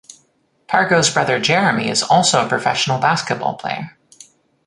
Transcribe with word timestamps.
Pargo's 0.67 1.11
brother, 1.13 1.37
Jeremy, 1.39 1.87
is 1.87 2.01
also 2.01 2.43
a 2.43 2.49
professional 2.49 2.99
basketball 2.99 3.53
player. 3.55 3.95